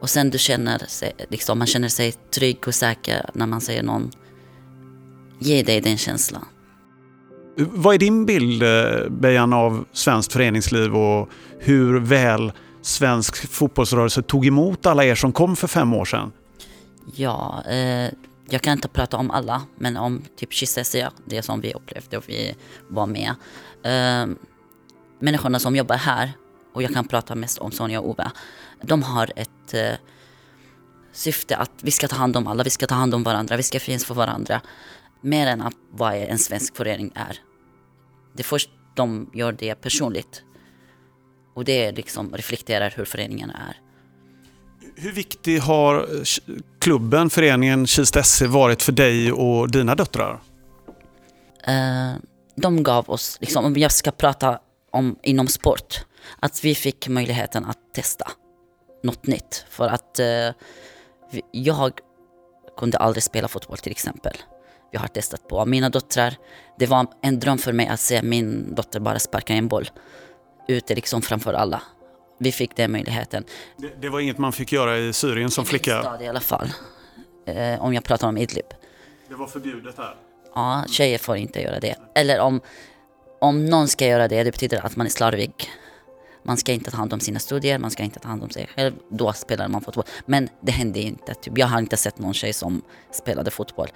Och 0.00 0.10
sen 0.10 0.30
du 0.30 0.38
känner 0.38 0.78
sig, 0.78 1.12
liksom, 1.28 1.58
man 1.58 1.66
känner 1.66 1.88
sig 1.88 2.12
trygg 2.12 2.68
och 2.68 2.74
säker 2.74 3.30
när 3.34 3.46
man 3.46 3.60
säger 3.60 3.82
någon 3.82 4.10
ger 5.38 5.64
dig 5.64 5.80
den 5.80 5.96
känslan. 5.96 6.44
Vad 7.56 7.94
är 7.94 7.98
din 7.98 8.26
bild, 8.26 8.62
eh, 8.62 9.08
Bejan, 9.10 9.52
av 9.52 9.84
svenskt 9.92 10.32
föreningsliv 10.32 10.96
och 10.96 11.28
hur 11.58 12.00
väl 12.00 12.52
svensk 12.82 13.50
fotbollsrörelse 13.50 14.22
tog 14.22 14.46
emot 14.46 14.86
alla 14.86 15.04
er 15.04 15.14
som 15.14 15.32
kom 15.32 15.56
för 15.56 15.68
fem 15.68 15.94
år 15.94 16.04
sedan? 16.04 16.32
Ja, 17.14 17.64
eh, 17.68 18.10
jag 18.50 18.62
kan 18.62 18.72
inte 18.72 18.88
prata 18.88 19.16
om 19.16 19.30
alla, 19.30 19.62
men 19.78 19.96
om 19.96 20.22
typ 20.36 20.52
Kista 20.52 21.10
det 21.24 21.42
som 21.42 21.60
vi 21.60 21.74
upplevde 21.74 22.18
och 22.18 22.24
vi 22.26 22.54
var 22.88 23.06
med. 23.06 23.34
Eh, 23.82 24.34
människorna 25.20 25.58
som 25.58 25.76
jobbar 25.76 25.96
här, 25.96 26.32
och 26.74 26.82
jag 26.82 26.94
kan 26.94 27.08
prata 27.08 27.34
mest 27.34 27.58
om 27.58 27.72
Sonja 27.72 28.00
och 28.00 28.08
Ove, 28.08 28.30
de 28.82 29.02
har 29.02 29.32
ett 29.36 29.74
eh, 29.74 29.92
syfte 31.12 31.56
att 31.56 31.72
vi 31.82 31.90
ska 31.90 32.08
ta 32.08 32.16
hand 32.16 32.36
om 32.36 32.46
alla, 32.46 32.62
vi 32.62 32.70
ska 32.70 32.86
ta 32.86 32.94
hand 32.94 33.14
om 33.14 33.22
varandra, 33.22 33.56
vi 33.56 33.62
ska 33.62 33.80
finnas 33.80 34.04
för 34.04 34.14
varandra. 34.14 34.60
Mer 35.20 35.46
än 35.46 35.60
att 35.60 35.74
vad 35.90 36.14
en 36.14 36.38
svensk 36.38 36.76
förening 36.76 37.12
är. 37.14 37.38
Det 38.36 38.42
först 38.42 38.70
de 38.94 39.30
gör 39.34 39.52
det 39.52 39.74
personligt. 39.74 40.42
Och 41.54 41.64
det 41.64 41.92
liksom 41.92 42.36
reflekterar 42.36 42.94
hur 42.96 43.04
föreningen 43.04 43.50
är. 43.50 43.76
Hur 44.96 45.12
viktig 45.12 45.58
har 45.58 46.06
klubben, 46.78 47.30
föreningen 47.30 47.86
Kista 47.86 48.22
SC 48.22 48.42
varit 48.42 48.82
för 48.82 48.92
dig 48.92 49.32
och 49.32 49.70
dina 49.70 49.94
döttrar? 49.94 50.40
Uh, 51.68 52.16
de 52.56 52.82
gav 52.82 53.10
oss, 53.10 53.36
liksom, 53.40 53.64
om 53.64 53.76
jag 53.76 53.92
ska 53.92 54.10
prata 54.10 54.58
om 54.90 55.18
inom 55.22 55.46
sport, 55.46 56.04
att 56.40 56.64
vi 56.64 56.74
fick 56.74 57.08
möjligheten 57.08 57.64
att 57.64 57.94
testa 57.94 58.30
något 59.02 59.26
nytt. 59.26 59.64
För 59.68 59.88
att 59.88 60.20
uh, 60.20 60.54
jag 61.52 61.92
kunde 62.76 62.98
aldrig 62.98 63.22
spela 63.22 63.48
fotboll 63.48 63.78
till 63.78 63.92
exempel 63.92 64.36
vi 64.92 64.98
har 64.98 65.08
testat 65.08 65.48
på. 65.48 65.66
Mina 65.66 65.88
döttrar, 65.88 66.34
det 66.78 66.86
var 66.86 67.06
en 67.22 67.40
dröm 67.40 67.58
för 67.58 67.72
mig 67.72 67.86
att 67.86 68.00
se 68.00 68.22
min 68.22 68.74
dotter 68.74 69.00
bara 69.00 69.18
sparka 69.18 69.54
en 69.54 69.68
boll 69.68 69.90
ute 70.68 70.94
liksom 70.94 71.22
framför 71.22 71.54
alla. 71.54 71.82
Vi 72.38 72.52
fick 72.52 72.76
den 72.76 72.92
möjligheten. 72.92 73.44
Det, 73.76 74.00
det 74.00 74.08
var 74.08 74.20
inget 74.20 74.38
man 74.38 74.52
fick 74.52 74.72
göra 74.72 74.98
i 74.98 75.12
Syrien 75.12 75.50
som 75.50 75.64
flicka? 75.64 76.00
Stad, 76.00 76.22
i 76.22 76.28
alla 76.28 76.40
fall. 76.40 76.68
Eh, 77.46 77.82
om 77.82 77.94
jag 77.94 78.04
pratar 78.04 78.28
om 78.28 78.38
Idlib. 78.38 78.66
Det 79.28 79.34
var 79.34 79.46
förbjudet 79.46 79.98
här? 79.98 80.16
Ja, 80.54 80.84
tjejer 80.88 81.18
får 81.18 81.36
inte 81.36 81.60
göra 81.60 81.80
det. 81.80 81.96
Eller 82.14 82.40
om, 82.40 82.60
om 83.40 83.66
någon 83.66 83.88
ska 83.88 84.06
göra 84.06 84.28
det, 84.28 84.44
det 84.44 84.52
betyder 84.52 84.86
att 84.86 84.96
man 84.96 85.06
är 85.06 85.10
slarvig. 85.10 85.52
Man 86.42 86.56
ska 86.56 86.72
inte 86.72 86.90
ta 86.90 86.96
hand 86.96 87.12
om 87.12 87.20
sina 87.20 87.38
studier, 87.38 87.78
man 87.78 87.90
ska 87.90 88.02
inte 88.02 88.20
ta 88.20 88.28
hand 88.28 88.42
om 88.42 88.50
sig 88.50 88.66
själv. 88.76 88.94
Då 89.08 89.32
spelar 89.32 89.68
man 89.68 89.80
fotboll. 89.80 90.04
Men 90.26 90.48
det 90.60 90.72
hände 90.72 91.00
inte. 91.00 91.34
Typ, 91.34 91.58
jag 91.58 91.66
har 91.66 91.78
inte 91.78 91.96
sett 91.96 92.18
någon 92.18 92.34
tjej 92.34 92.52
som 92.52 92.82
spelade 93.10 93.50
fotboll. 93.50 93.88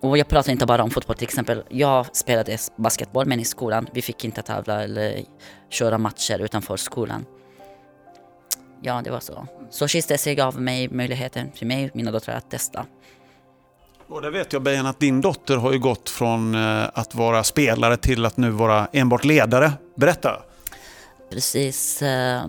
Och 0.00 0.18
jag 0.18 0.28
pratar 0.28 0.52
inte 0.52 0.66
bara 0.66 0.82
om 0.82 0.90
fotboll 0.90 1.16
till 1.16 1.28
exempel. 1.28 1.62
Jag 1.68 2.16
spelade 2.16 2.58
basketboll 2.76 3.26
men 3.26 3.40
i 3.40 3.44
skolan. 3.44 3.88
Vi 3.92 4.02
fick 4.02 4.24
inte 4.24 4.42
tävla 4.42 4.82
eller 4.82 5.22
köra 5.68 5.98
matcher 5.98 6.38
utanför 6.38 6.76
skolan. 6.76 7.26
Ja, 8.82 9.00
det 9.04 9.10
var 9.10 9.20
så. 9.20 9.46
Så 9.70 9.88
Kista 9.88 10.34
gav 10.34 10.60
mig 10.60 10.88
möjligheten 10.88 11.52
för 11.54 11.66
mig 11.66 11.90
och 11.90 11.96
mina 11.96 12.10
döttrar 12.10 12.34
att 12.34 12.50
testa. 12.50 12.86
Och 14.12 14.22
där 14.22 14.30
vet 14.30 14.52
jag 14.52 14.62
Bejan 14.62 14.86
att 14.86 15.00
din 15.00 15.20
dotter 15.20 15.56
har 15.56 15.72
ju 15.72 15.78
gått 15.78 16.10
från 16.10 16.54
eh, 16.54 16.88
att 16.94 17.14
vara 17.14 17.44
spelare 17.44 17.96
till 17.96 18.26
att 18.26 18.36
nu 18.36 18.50
vara 18.50 18.88
enbart 18.92 19.24
ledare. 19.24 19.72
Berätta! 19.96 20.42
Precis. 21.30 22.02
Eh, 22.02 22.42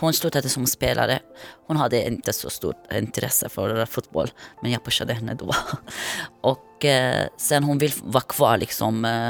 hon 0.00 0.12
slutade 0.12 0.48
som 0.48 0.66
spelare. 0.66 1.18
Hon 1.66 1.76
hade 1.76 2.06
inte 2.06 2.32
så 2.32 2.50
stort 2.50 2.92
intresse 2.92 3.48
för 3.48 3.86
fotboll, 3.86 4.30
men 4.62 4.72
jag 4.72 4.84
pushade 4.84 5.12
henne 5.12 5.34
då. 5.34 5.54
Och 6.40 6.84
eh, 6.84 7.26
sen 7.36 7.64
hon 7.64 7.78
vill 7.78 7.92
vara 8.02 8.24
kvar 8.24 8.56
liksom 8.56 9.24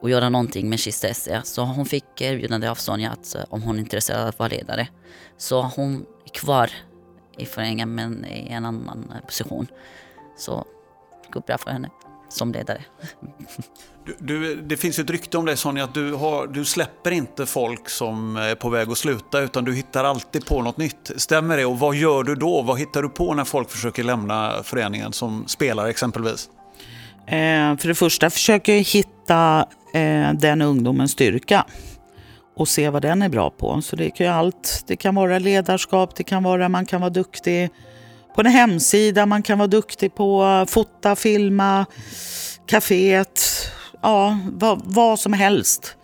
och 0.00 0.10
göra 0.10 0.28
någonting 0.28 0.68
med 0.68 0.78
Kista 0.78 1.14
SC. 1.14 1.28
Så 1.44 1.62
hon 1.62 1.86
fick 1.86 2.20
erbjudande 2.20 2.68
av 2.68 2.74
Sonja 2.74 3.10
att 3.10 3.36
om 3.48 3.62
hon 3.62 3.76
är 3.76 3.80
intresserad 3.80 4.20
av 4.20 4.28
att 4.28 4.38
vara 4.38 4.48
ledare. 4.48 4.88
Så 5.38 5.62
hon 5.62 6.06
är 6.24 6.30
kvar 6.30 6.70
i 7.38 7.46
föreningen 7.46 7.94
men 7.94 8.24
i 8.24 8.48
en 8.50 8.64
annan 8.64 9.14
position. 9.26 9.66
Så 10.36 10.64
det 11.22 11.32
går 11.32 11.40
bra 11.40 11.58
för 11.58 11.70
henne 11.70 11.90
som 12.28 12.52
ledare. 12.52 12.80
Du, 14.06 14.16
du, 14.18 14.56
det 14.56 14.76
finns 14.76 14.98
ju 14.98 15.02
ett 15.02 15.10
rykte 15.10 15.38
om 15.38 15.44
dig 15.44 15.56
Sonja, 15.56 15.84
att 15.84 15.94
du, 15.94 16.12
har, 16.12 16.46
du 16.46 16.64
släpper 16.64 17.10
inte 17.10 17.46
folk 17.46 17.88
som 17.88 18.36
är 18.36 18.54
på 18.54 18.68
väg 18.68 18.90
att 18.90 18.98
sluta 18.98 19.40
utan 19.40 19.64
du 19.64 19.74
hittar 19.74 20.04
alltid 20.04 20.46
på 20.46 20.62
något 20.62 20.76
nytt. 20.76 21.10
Stämmer 21.16 21.56
det? 21.56 21.64
Och 21.64 21.78
vad 21.78 21.94
gör 21.94 22.22
du 22.22 22.34
då? 22.34 22.62
Vad 22.62 22.78
hittar 22.78 23.02
du 23.02 23.08
på 23.08 23.34
när 23.34 23.44
folk 23.44 23.70
försöker 23.70 24.04
lämna 24.04 24.62
föreningen 24.62 25.12
som 25.12 25.44
spelare 25.46 25.90
exempelvis? 25.90 26.48
Eh, 27.26 27.76
för 27.76 27.88
det 27.88 27.94
första 27.94 28.30
försöker 28.30 28.74
jag 28.74 28.82
hitta 28.82 29.66
eh, 29.94 30.32
den 30.32 30.62
ungdomens 30.62 31.10
styrka 31.10 31.64
och 32.56 32.68
se 32.68 32.90
vad 32.90 33.02
den 33.02 33.22
är 33.22 33.28
bra 33.28 33.50
på. 33.50 33.82
Så 33.82 33.96
det 33.96 34.10
kan 34.10 34.26
ju 34.26 34.32
allt. 34.32 34.84
Det 34.86 34.96
kan 34.96 35.14
vara 35.14 35.38
ledarskap, 35.38 36.16
det 36.16 36.24
kan 36.24 36.42
vara 36.42 36.68
man 36.68 36.86
kan 36.86 37.00
vara 37.00 37.10
duktig 37.10 37.70
på 38.34 38.40
en 38.40 38.46
hemsida, 38.46 39.26
man 39.26 39.42
kan 39.42 39.58
vara 39.58 39.68
duktig 39.68 40.14
på 40.14 40.64
fota, 40.68 41.16
filma, 41.16 41.86
kaféet, 42.66 43.40
ja, 44.02 44.38
vad, 44.52 44.82
vad 44.84 45.20
som 45.20 45.32
helst. 45.32 45.96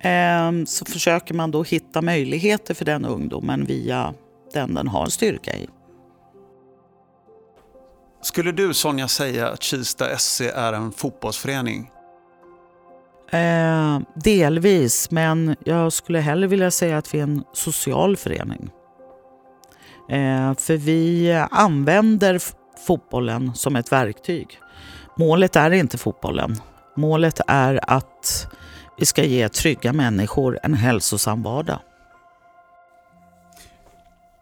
Ehm, 0.00 0.66
så 0.66 0.84
försöker 0.84 1.34
man 1.34 1.50
då 1.50 1.62
hitta 1.62 2.02
möjligheter 2.02 2.74
för 2.74 2.84
den 2.84 3.04
ungdomen 3.04 3.64
via 3.64 4.14
den 4.52 4.74
den 4.74 4.88
har 4.88 5.06
styrka 5.06 5.56
i. 5.56 5.68
Skulle 8.22 8.52
du 8.52 8.74
Sonja 8.74 9.08
säga 9.08 9.48
att 9.48 9.62
Kista 9.62 10.18
SC 10.18 10.40
är 10.40 10.72
en 10.72 10.92
fotbollsförening? 10.92 11.90
Eh, 13.30 14.00
delvis, 14.14 15.10
men 15.10 15.56
jag 15.64 15.92
skulle 15.92 16.18
hellre 16.18 16.46
vilja 16.46 16.70
säga 16.70 16.98
att 16.98 17.14
vi 17.14 17.18
är 17.18 17.22
en 17.22 17.44
social 17.52 18.16
förening. 18.16 18.70
Eh, 20.08 20.54
för 20.54 20.76
vi 20.76 21.32
använder 21.50 22.40
fotbollen 22.86 23.54
som 23.54 23.76
ett 23.76 23.92
verktyg. 23.92 24.60
Målet 25.18 25.56
är 25.56 25.70
inte 25.70 25.98
fotbollen. 25.98 26.60
Målet 26.96 27.40
är 27.46 27.90
att 27.90 28.46
Vi 28.98 29.06
ska 29.06 29.24
ge 29.24 29.48
trygga 29.48 29.92
människor 29.92 30.58
en 30.62 30.74
hälsosam 30.74 31.42
vardag. 31.42 31.78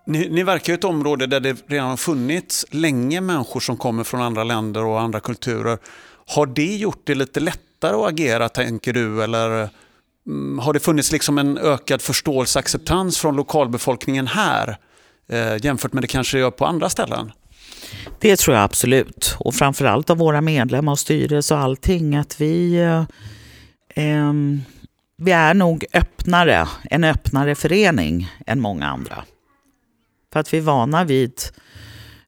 Ni, 0.07 0.29
ni 0.29 0.43
verkar 0.43 0.73
i 0.73 0.75
ett 0.75 0.85
område 0.85 1.27
där 1.27 1.41
det 1.41 1.57
redan 1.67 1.89
har 1.89 1.97
funnits 1.97 2.67
länge 2.71 3.21
människor 3.21 3.61
som 3.61 3.77
kommer 3.77 4.05
från 4.05 4.23
andra 4.23 4.45
länder 4.45 4.85
och 4.85 5.01
andra 5.01 5.21
kulturer. 5.21 5.79
Har 6.27 6.47
det 6.47 6.77
gjort 6.77 7.03
det 7.05 7.15
lite 7.15 7.41
lättare 7.41 7.97
att 7.97 8.09
agera, 8.13 8.49
tänker 8.49 8.93
du? 8.93 9.23
Eller 9.23 9.69
mm, 10.27 10.59
har 10.59 10.73
det 10.73 10.81
funnits 10.81 11.13
liksom 11.13 11.39
en 11.39 11.59
ökad 11.59 12.03
förståelse 12.03 12.59
och 12.59 12.61
acceptans 12.61 13.19
från 13.19 13.37
lokalbefolkningen 13.37 14.27
här 14.27 14.77
jämfört 15.63 15.93
med 15.93 16.03
det 16.03 16.09
kanske 16.09 16.39
gör 16.39 16.51
på 16.51 16.67
andra 16.67 16.89
ställen? 16.89 17.33
Det 18.19 18.37
tror 18.37 18.57
jag 18.57 18.65
absolut. 18.65 19.37
Och 19.39 19.55
framförallt 19.55 20.11
av 20.11 20.19
våra 20.19 20.41
medlemmar 20.41 20.93
och 20.93 20.99
styrelse 20.99 21.55
och 21.55 21.61
allting. 21.61 22.17
Att 22.17 22.41
vi, 22.41 22.75
eh, 22.75 23.05
eh, 24.05 24.33
vi 25.17 25.33
är 25.33 25.55
nog 25.55 25.85
öppnare, 25.93 26.69
en 26.91 27.05
öppnare 27.05 27.55
förening 27.55 28.29
än 28.47 28.61
många 28.61 28.89
andra. 28.89 29.25
För 30.33 30.41
att 30.41 30.55
vi 30.55 30.59
är 30.59 30.63
vana 30.63 31.05
vid 31.05 31.33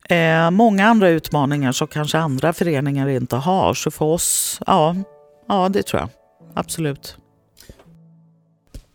eh, 0.08 0.50
många 0.50 0.86
andra 0.86 1.08
utmaningar 1.08 1.72
som 1.72 1.88
kanske 1.88 2.18
andra 2.18 2.52
föreningar 2.52 3.08
inte 3.08 3.36
har. 3.36 3.74
Så 3.74 3.90
för 3.90 4.04
oss, 4.04 4.60
ja, 4.66 4.96
ja 5.48 5.68
det 5.68 5.82
tror 5.82 6.00
jag. 6.00 6.08
Absolut. 6.54 7.16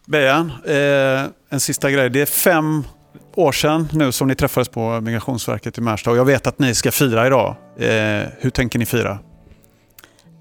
Bejan, 0.06 0.52
eh, 0.66 1.26
en 1.50 1.60
sista 1.60 1.92
grej. 1.92 2.10
Det 2.10 2.22
är 2.22 2.26
fem 2.26 2.84
år 3.36 3.52
sedan 3.52 3.88
nu 3.92 4.12
som 4.12 4.28
ni 4.28 4.36
träffades 4.36 4.70
på 4.70 5.02
Migrationsverket 5.02 5.78
i 5.78 5.82
Märsta 5.82 6.12
och 6.12 6.18
jag 6.18 6.26
vet 6.26 6.48
att 6.48 6.60
ni 6.60 6.76
ska 6.76 6.92
fira 6.92 7.28
idag. 7.28 7.56
Eh, 7.78 8.28
hur 8.40 8.50
tänker 8.50 8.80
ni 8.80 8.86
fira? 8.86 9.20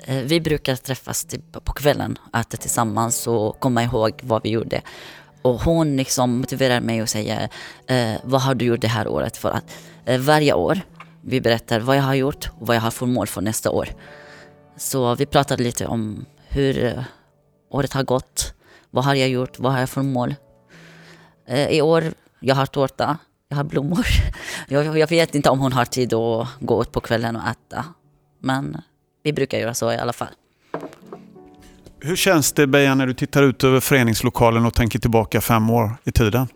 Eh, 0.05 0.17
vi 0.17 0.41
brukar 0.41 0.77
träffas 0.77 1.25
typ 1.25 1.65
på 1.65 1.73
kvällen, 1.73 2.19
äta 2.35 2.57
tillsammans 2.57 3.27
och 3.27 3.61
komma 3.61 3.83
ihåg 3.83 4.13
vad 4.23 4.43
vi 4.43 4.51
gjorde. 4.51 4.83
Och 5.43 5.61
hon 5.61 5.97
liksom 5.97 6.39
motiverar 6.39 6.81
mig 6.81 7.03
och 7.03 7.09
säger, 7.09 7.49
eh, 7.87 8.15
vad 8.25 8.41
har 8.41 8.55
du 8.55 8.65
gjort 8.65 8.81
det 8.81 8.89
här 8.89 9.09
året? 9.09 9.37
För 9.37 9.51
att 9.51 9.65
eh, 10.05 10.21
varje 10.21 10.53
år 10.53 10.81
vi 11.23 11.41
berättar 11.41 11.81
vad 11.81 11.97
jag 11.97 12.03
har 12.03 12.15
gjort 12.15 12.51
och 12.61 12.67
vad 12.67 12.77
jag 12.77 12.81
har 12.81 12.91
för 12.91 13.07
mål 13.07 13.27
för 13.27 13.41
nästa 13.41 13.71
år. 13.71 13.89
Så 14.77 15.15
vi 15.15 15.27
pratade 15.27 15.63
lite 15.63 15.87
om 15.87 16.25
hur 16.49 16.85
eh, 16.85 17.03
året 17.71 17.93
har 17.93 18.03
gått. 18.03 18.55
Vad 18.91 19.05
har 19.05 19.15
jag 19.15 19.29
gjort? 19.29 19.59
Vad 19.59 19.73
har 19.73 19.81
jag 19.81 19.91
för 19.91 20.03
mål? 20.03 20.35
Eh, 21.47 21.69
I 21.69 21.83
år, 21.83 22.05
jag 22.41 22.55
har 22.55 22.67
tårta, 22.67 23.19
jag 23.49 23.57
har 23.57 23.65
blommor. 23.65 24.07
Jag, 24.69 24.99
jag 24.99 25.09
vet 25.09 25.35
inte 25.35 25.51
om 25.51 25.59
hon 25.59 25.73
har 25.73 25.85
tid 25.85 26.15
att 26.15 26.49
gå 26.61 26.83
ut 26.83 26.93
på 26.93 27.01
kvällen 27.01 27.37
och 27.37 27.43
äta. 27.49 27.85
Men 28.41 28.77
vi 29.23 29.33
brukar 29.33 29.59
göra 29.59 29.75
så 29.75 29.93
i 29.93 29.97
alla 29.97 30.13
fall. 30.13 30.29
Hur 32.01 32.17
känns 32.17 32.53
det 32.53 32.67
Bejan 32.67 32.99
när 32.99 33.07
du 33.07 33.15
tittar 33.15 33.43
ut 33.43 33.65
över 33.65 33.81
föreningslokalen 33.81 34.67
och 34.67 34.75
tänker 34.75 34.99
tillbaka 34.99 35.41
fem 35.41 35.71
år 35.71 35.97
i 36.05 36.13
tiden? 36.13 36.47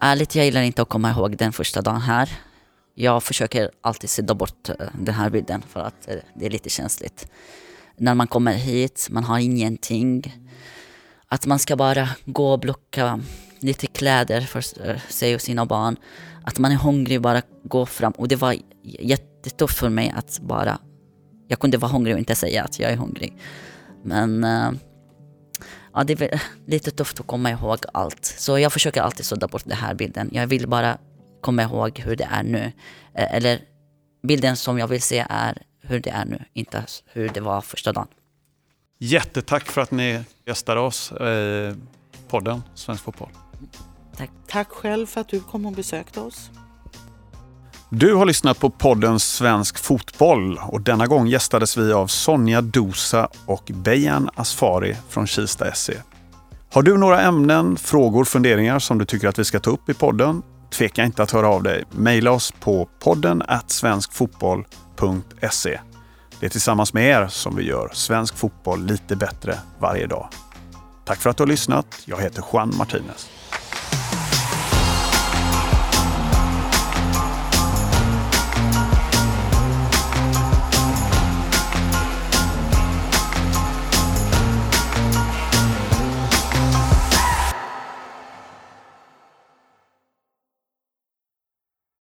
Ärligt, 0.00 0.34
jag 0.34 0.44
gillar 0.44 0.62
inte 0.62 0.82
att 0.82 0.88
komma 0.88 1.10
ihåg 1.10 1.36
den 1.36 1.52
första 1.52 1.82
dagen 1.82 2.00
här. 2.00 2.30
Jag 2.94 3.22
försöker 3.22 3.70
alltid 3.80 4.10
sudda 4.10 4.34
bort 4.34 4.68
eh, 4.68 4.74
den 4.92 5.14
här 5.14 5.30
bilden 5.30 5.62
för 5.68 5.80
att 5.80 6.08
eh, 6.08 6.16
det 6.34 6.46
är 6.46 6.50
lite 6.50 6.68
känsligt. 6.68 7.28
När 7.96 8.14
man 8.14 8.26
kommer 8.26 8.52
hit, 8.52 9.08
man 9.10 9.24
har 9.24 9.38
ingenting. 9.38 10.36
Att 11.28 11.46
man 11.46 11.58
ska 11.58 11.76
bara 11.76 12.08
gå 12.24 12.52
och 12.52 12.60
blocka 12.60 13.20
lite 13.60 13.86
kläder 13.86 14.40
för 14.40 14.88
eh, 14.88 15.00
sig 15.08 15.34
och 15.34 15.40
sina 15.40 15.66
barn. 15.66 15.96
Att 16.44 16.58
man 16.58 16.72
är 16.72 16.76
hungrig, 16.76 17.20
bara 17.20 17.42
gå 17.64 17.86
fram. 17.86 18.12
Och 18.12 18.28
det 18.28 18.36
var 18.36 18.56
jättetufft 18.82 19.78
för 19.78 19.88
mig 19.88 20.14
att 20.16 20.40
bara... 20.40 20.78
Jag 21.48 21.58
kunde 21.58 21.78
vara 21.78 21.92
hungrig 21.92 22.14
och 22.14 22.18
inte 22.18 22.34
säga 22.34 22.64
att 22.64 22.78
jag 22.78 22.92
är 22.92 22.96
hungrig. 22.96 23.36
Men 24.04 24.44
eh, 24.44 24.70
ja, 25.94 26.04
det 26.04 26.20
är 26.20 26.42
lite 26.66 26.90
tufft 26.90 27.20
att 27.20 27.26
komma 27.26 27.50
ihåg 27.50 27.78
allt. 27.92 28.24
Så 28.24 28.58
jag 28.58 28.72
försöker 28.72 29.02
alltid 29.02 29.26
sudda 29.26 29.48
bort 29.48 29.64
den 29.64 29.76
här 29.76 29.94
bilden. 29.94 30.30
Jag 30.32 30.46
vill 30.46 30.68
bara 30.68 30.98
komma 31.40 31.62
ihåg 31.62 31.98
hur 31.98 32.16
det 32.16 32.28
är 32.30 32.42
nu. 32.42 32.72
Eh, 33.14 33.34
eller 33.34 33.60
bilden 34.22 34.56
som 34.56 34.78
jag 34.78 34.88
vill 34.88 35.02
se 35.02 35.26
är 35.30 35.62
hur 35.82 36.00
det 36.00 36.10
är 36.10 36.24
nu, 36.24 36.44
inte 36.52 36.84
hur 37.12 37.28
det 37.28 37.40
var 37.40 37.60
första 37.60 37.92
dagen. 37.92 38.08
Jättetack 38.98 39.66
för 39.66 39.80
att 39.80 39.90
ni 39.90 40.24
gästade 40.46 40.80
oss 40.80 41.12
i 41.12 41.74
podden 42.28 42.62
Svensk 42.74 43.04
Fotboll. 43.04 43.47
Tack. 44.16 44.30
Tack 44.48 44.68
själv 44.68 45.06
för 45.06 45.20
att 45.20 45.28
du 45.28 45.40
kom 45.40 45.66
och 45.66 45.72
besökte 45.72 46.20
oss. 46.20 46.50
Du 47.90 48.14
har 48.14 48.26
lyssnat 48.26 48.58
på 48.58 48.70
podden 48.70 49.20
Svensk 49.20 49.78
Fotboll 49.78 50.58
och 50.58 50.80
denna 50.80 51.06
gång 51.06 51.26
gästades 51.26 51.76
vi 51.76 51.92
av 51.92 52.06
Sonja 52.06 52.60
Dosa 52.60 53.28
och 53.46 53.70
Bejan 53.74 54.30
Asfari 54.34 54.96
från 55.08 55.26
Kista 55.26 55.74
SC. 55.74 55.90
Har 56.72 56.82
du 56.82 56.98
några 56.98 57.20
ämnen, 57.20 57.76
frågor, 57.76 58.24
funderingar 58.24 58.78
som 58.78 58.98
du 58.98 59.04
tycker 59.04 59.28
att 59.28 59.38
vi 59.38 59.44
ska 59.44 59.60
ta 59.60 59.70
upp 59.70 59.88
i 59.88 59.94
podden? 59.94 60.42
Tveka 60.70 61.04
inte 61.04 61.22
att 61.22 61.30
höra 61.30 61.48
av 61.48 61.62
dig. 61.62 61.84
Maila 61.90 62.30
oss 62.30 62.52
på 62.60 62.88
podden 62.98 63.42
svenskfotboll.se. 63.66 65.80
Det 66.40 66.46
är 66.46 66.50
tillsammans 66.50 66.94
med 66.94 67.10
er 67.10 67.28
som 67.28 67.56
vi 67.56 67.64
gör 67.64 67.90
svensk 67.92 68.36
fotboll 68.36 68.84
lite 68.84 69.16
bättre 69.16 69.58
varje 69.78 70.06
dag. 70.06 70.28
Tack 71.04 71.18
för 71.18 71.30
att 71.30 71.36
du 71.36 71.42
har 71.42 71.48
lyssnat. 71.48 71.86
Jag 72.04 72.20
heter 72.20 72.44
Juan 72.52 72.74
Martinez. 72.78 73.28